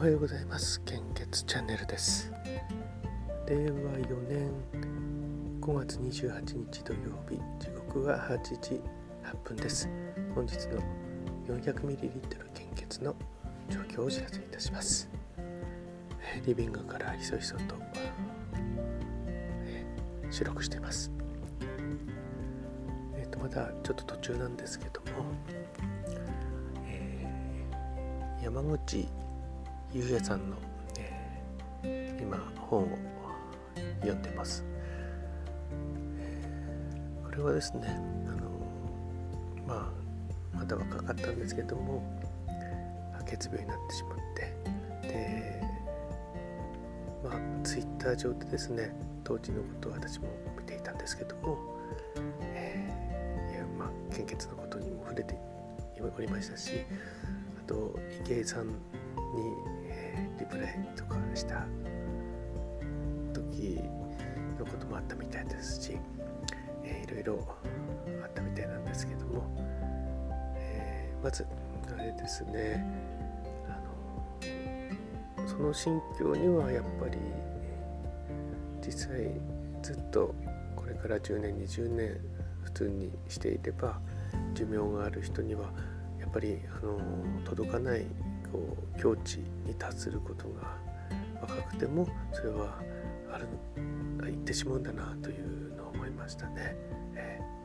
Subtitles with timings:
[0.00, 0.80] おはようございます。
[0.86, 2.32] 献血チャンネルです。
[3.46, 3.68] 令和
[3.98, 4.50] 4年
[5.60, 8.80] 5月28日土曜日時刻は8時
[9.22, 9.90] 8分です。
[10.34, 10.80] 本日の
[11.46, 12.08] 400ml
[12.54, 13.14] 献血の
[13.68, 15.10] 状況をお知らせいたします。
[16.46, 17.74] リビングからひそひそと
[20.30, 21.12] 収録しています。
[23.18, 25.26] えっ、ー、とまだちょっと途中なんですけども、
[26.86, 29.06] えー、山口
[29.92, 30.56] ゆうやさんの、
[31.84, 32.98] えー、今本を
[34.00, 34.64] 読んでます、
[36.16, 37.88] えー、これはですね
[38.28, 38.48] あの
[39.66, 39.92] ま
[40.54, 42.02] あまだ若かったんですけども
[43.18, 44.18] 白血病になってしまっ
[45.02, 45.62] てで
[47.24, 51.58] まあツイッター上でですね当時のことを私も見ていたんですけども、
[52.54, 55.36] えー、いやまあ献血のことにも触れて
[56.16, 56.70] おりましたし
[57.58, 58.72] あと池江さんに
[60.50, 61.64] プレイとかした
[63.32, 63.80] 時
[64.58, 65.98] のこともあったみたいですし、
[66.84, 67.56] えー、いろいろ
[68.22, 69.44] あったみたいなんですけども、
[70.56, 71.46] えー、まず
[71.96, 72.84] あれですね
[73.68, 73.80] あ
[75.42, 77.18] のその心境にはやっぱり
[78.84, 79.30] 実際
[79.82, 80.34] ずっと
[80.76, 82.20] これから10年20年
[82.64, 83.98] 普通にしていれば
[84.54, 85.70] 寿命がある人には
[86.18, 86.98] やっぱりあの
[87.44, 88.06] 届かない
[88.52, 90.76] こう境地に達することが
[91.40, 92.78] 若くてもそれは
[93.32, 93.46] ある
[94.24, 96.76] 言ってしまうんだなというのを思いましたね。
[97.14, 97.60] えー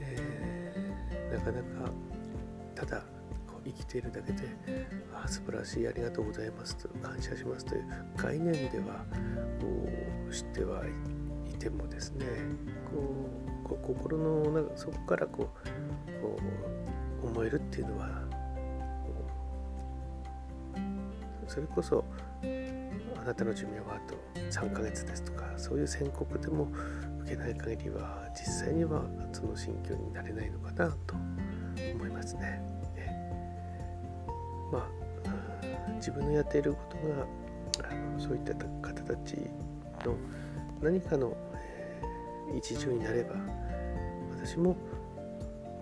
[0.00, 1.90] えー、なかなか
[2.74, 3.02] ただ
[3.46, 4.42] こう生きているだけで
[5.14, 7.84] あ素晴らしいありがとうございますと感謝しますという
[8.16, 9.04] 概念では
[9.60, 9.66] こ
[10.28, 10.84] う知っては
[11.46, 12.26] いてもですね
[12.90, 13.30] こ
[13.64, 16.38] うこう心の中そこからこうこ
[17.24, 18.22] う思えるっていうのは
[21.46, 22.04] それこそ
[23.20, 24.16] あなたの寿命はあと
[24.50, 26.68] 3ヶ月ですとかそういう宣告でも
[27.22, 29.02] 受けない限りは実際には
[29.32, 31.14] その心境になれないのかなと
[31.94, 32.60] 思いますね。
[34.72, 35.06] まあ
[35.96, 39.36] 自分のやっていることがあのそういった方たち
[40.04, 40.16] の
[40.82, 43.34] 何かの、えー、一助になれば
[44.36, 44.76] 私も、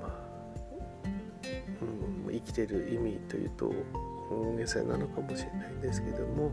[0.00, 0.12] まあ
[2.26, 3.72] うん、生きている意味というと
[4.30, 6.50] 大げさなのかもしれないんですけども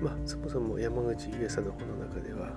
[0.00, 2.50] まあそもそも山口優さんの本の中ではあ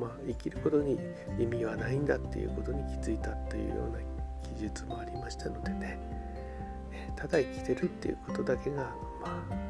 [0.00, 0.98] の、まあ、生きることに
[1.38, 3.98] 意味はないんだっていうことに気づいたというような
[4.42, 5.98] 記述もありましたのでね
[7.16, 9.68] ただ生きてるっていうことだけがまあ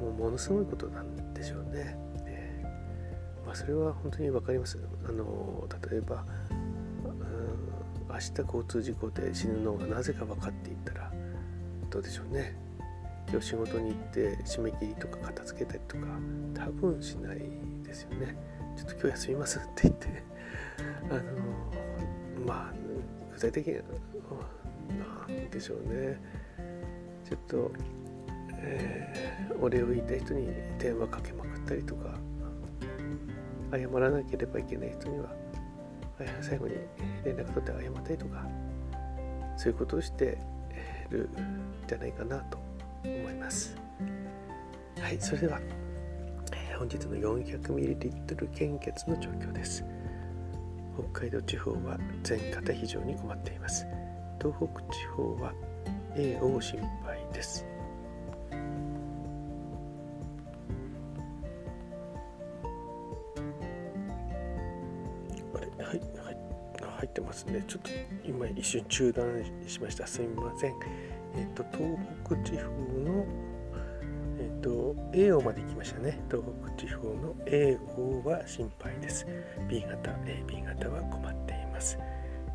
[0.00, 1.96] もうものすごいことなんでしょうね。
[2.26, 2.62] え
[3.46, 4.78] まあ、それは本当に分かります。
[5.08, 6.24] あの例えば
[8.14, 11.12] 明日交通事故で死ぬのがなぜか分かっていったら
[11.94, 12.56] どうでしょうね。
[13.30, 16.06] 今日仕事に行って締め切りとか片付けたりとか
[16.52, 17.38] 多分しない
[17.84, 18.36] ですよね。
[18.76, 20.24] ちょっと今日休みますって言って。
[21.08, 21.22] あの
[22.44, 22.72] まあ
[23.32, 26.20] 具体的になんでしょうね。
[27.24, 27.72] ちょっと、
[28.50, 30.48] えー、お礼を言いたい人に
[30.80, 32.18] 電話かけまくったりとか
[33.70, 35.28] 謝らなければいけない人には
[36.40, 36.74] 最後に
[37.24, 38.44] 連絡取って謝ったりとか
[39.56, 40.38] そういうことをして
[41.10, 41.28] るん
[41.86, 42.58] じゃないかなと
[43.04, 43.76] 思います。
[45.00, 45.60] はい、それでは、
[46.52, 49.84] えー、本日の 400ml 献血の状況です。
[51.12, 53.86] 北海道地方は全方非常に困っています。
[54.40, 55.52] 東北地方は
[56.16, 57.66] A を心配です。
[65.84, 66.43] 入っ
[67.04, 67.64] ってますね。
[67.66, 67.90] ちょっと
[68.24, 69.26] 今一瞬中断
[69.66, 70.06] しました。
[70.06, 70.74] すみません。
[71.36, 72.70] えっ、と、東北地方
[73.02, 73.26] の、
[74.38, 76.20] えっ、と、A まで行きましたね。
[76.30, 79.26] 東北地方の AO は心配です。
[79.68, 81.98] B 型、AB 型は困っています。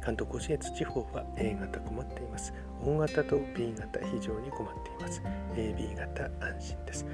[0.01, 2.53] 関東甲信越地方は A 型困っています。
[2.85, 5.21] O 型と B 型非常に困っています。
[5.55, 7.05] AB 型安心です。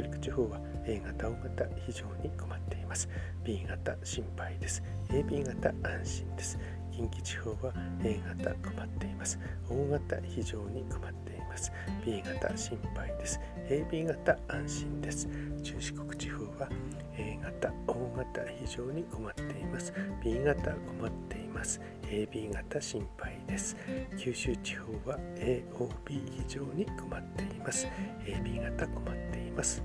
[0.00, 3.08] 北陸地方は A 型、O 型非常に困っています。
[3.44, 4.82] B 型心配です。
[5.10, 6.58] AB 型安心です。
[6.90, 9.38] 近畿地方は A 型困っています。
[9.68, 11.70] O 型非常に困っています。
[12.04, 13.40] B 型心配です。
[13.68, 15.28] AB 型安心です。
[15.62, 16.68] 中四国地方は
[17.16, 19.92] A 型、O 型非常に困っています。
[20.22, 21.39] B 型困っています。
[21.62, 23.76] AB 型心配です。
[24.18, 27.86] 九州地方は AOB 非常に困っています。
[28.24, 29.82] AB 型困っています。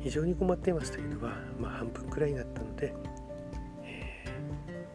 [0.00, 2.94] 非常に困っていますというのは、まあ、半分くらいになったので、
[3.84, 4.24] え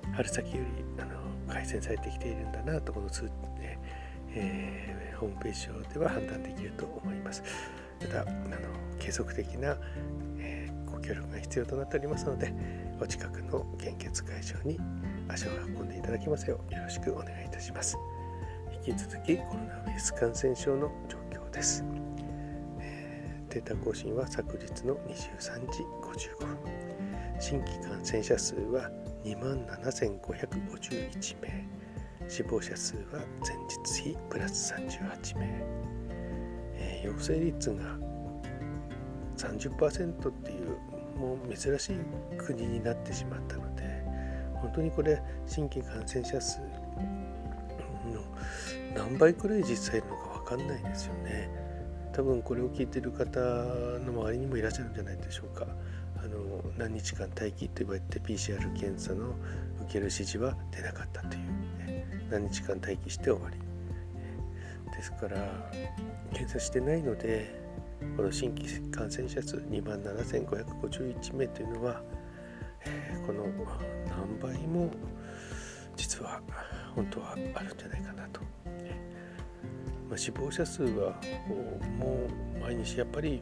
[0.04, 3.30] ー、春先よりあの改善されてきているんだなとこの数、
[3.60, 3.78] え
[4.30, 7.44] えー、ホームページ上では判断できると思います。
[8.00, 8.58] ただあの
[9.00, 9.78] 継続的な、
[10.40, 12.54] えー、ご協力が必要となっておりますので
[13.00, 14.80] お近くの献血会場に
[15.30, 17.98] 足を運んでいただきますようよろしくお願いいたします。
[18.88, 21.84] 引き続きコロナウイルス感染症の状況です。
[22.80, 26.58] えー、データ更新は昨日の23時55分。
[27.40, 28.90] 新規感染者数は
[29.24, 31.86] 2万7551名。
[32.28, 33.56] 死亡者数は前
[33.86, 35.64] 日比プラス38名、
[36.76, 37.98] えー、陽性率が
[39.38, 41.98] 30%っていうもう珍しい
[42.38, 43.75] 国になってしまったので
[44.62, 46.66] 本当にこれ新規感染者数の
[48.96, 51.50] 何倍くらい実際いるのか分かんないですよね。
[52.14, 53.40] 多分これを聞いてる方
[54.06, 55.68] の周りにもいらっしゃるんじゃないでしょうか。
[56.18, 59.36] あの何日間待機と言われて PCR 検査の
[59.82, 61.44] 受ける指示は出なかったという。
[61.86, 62.28] ね。
[62.32, 63.58] 何日間待機して終わり。
[64.96, 65.36] ですから
[66.32, 67.66] 検査してないので
[68.16, 72.02] この新規感染者数2万7551名というのは、
[73.26, 73.46] この
[74.08, 74.92] 何倍も
[75.96, 76.42] 実は
[76.96, 78.42] 本当はあるんじゃないかなと、
[80.10, 81.20] まあ、死亡者数は
[81.98, 82.28] も
[82.58, 83.42] う毎日やっぱり、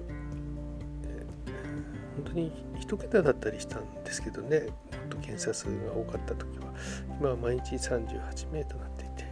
[2.16, 4.60] 本当に1桁だったりしたんですけどね。
[4.60, 4.72] もっ
[5.10, 6.74] と検査数が多かった時は。
[7.20, 9.26] 今は毎日38名となっていて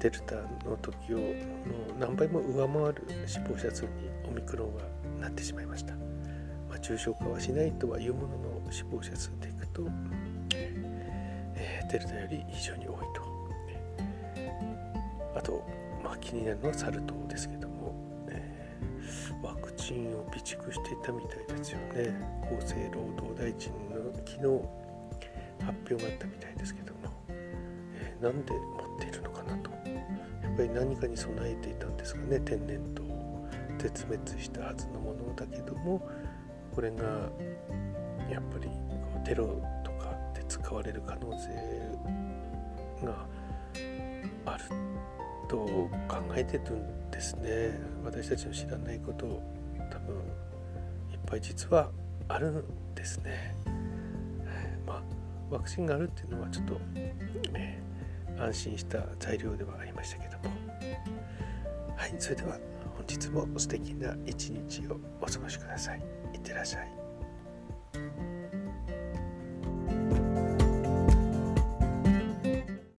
[0.00, 0.36] デルタ
[0.68, 1.24] の時をの
[1.98, 3.90] 何倍も上回る死亡者数に
[4.28, 4.82] オミクロンは
[5.20, 5.94] なってしまいました、
[6.80, 9.82] 重症化はしないとはいうものの死亡者数でいくと、
[10.54, 13.30] えー、デルタより非常に多いと。
[15.36, 15.64] あと、
[16.02, 17.94] まあ、気になるのはサル痘ですけども、
[18.28, 22.14] えー、ワクチンを備蓄していたみたいですよね。
[22.58, 28.58] 厚生労働大臣の昨日発表があったみたいですけども、えー、なんで持
[28.96, 29.70] っているのかなと。
[30.42, 32.40] やっぱり何かに備えていたんですかね。
[32.40, 33.10] 天然痘
[33.78, 36.06] 絶滅したはずのものだけども
[36.74, 37.04] これが
[38.30, 38.70] やっぱり
[39.24, 39.46] テロ
[39.84, 41.48] とかで使われる可能性
[43.04, 43.26] が
[44.46, 44.64] ある
[45.48, 45.90] と考
[46.36, 47.78] えてるんですね。
[48.04, 49.42] 私たちの知らないことを
[49.90, 50.14] 多分
[51.12, 51.90] いっぱい実は
[52.28, 53.56] あるんですね。
[54.86, 55.02] ま
[55.50, 56.80] ワクチンがあるっていうのはちょっと、
[57.54, 60.50] えー、安心した材料ではありましたけども。
[61.96, 62.56] はいそれでは
[62.96, 66.19] 本日も素敵な一日をお過ごしください。
[66.32, 66.99] いってらっしゃい。